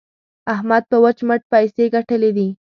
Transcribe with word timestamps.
احمد 0.53 0.83
په 0.91 0.97
وچ 1.03 1.17
مټ 1.27 1.41
پيسې 1.51 1.83
ګټلې 1.95 2.31
دي. 2.37 2.47